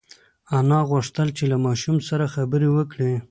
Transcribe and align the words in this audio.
انا 0.57 0.79
غوښتل 0.89 1.27
چې 1.37 1.43
له 1.51 1.57
ماشوم 1.65 1.97
سره 2.09 2.25
خبرې 2.35 2.69
وکړي. 2.71 3.11